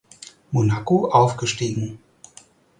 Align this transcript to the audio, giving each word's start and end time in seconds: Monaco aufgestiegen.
Monaco 0.51 1.11
aufgestiegen. 1.11 1.99